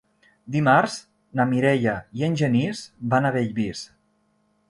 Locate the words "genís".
2.43-2.81